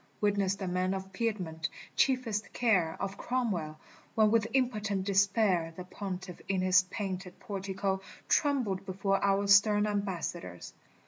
Witness 0.19 0.55
the 0.55 0.67
men 0.67 0.95
of 0.95 1.13
Piedmont, 1.13 1.69
chiefest 1.95 2.51
care 2.53 2.97
Of 2.99 3.19
Cromwell, 3.19 3.77
when 4.15 4.31
with 4.31 4.47
impotent 4.51 5.05
despair 5.05 5.75
The 5.77 5.83
Pontiff 5.83 6.41
in 6.47 6.61
his 6.61 6.81
painted 6.89 7.39
portico 7.39 8.01
Trembled 8.27 8.83
before 8.83 9.23
our 9.23 9.45
stern 9.45 9.85
ambassadors. 9.85 10.73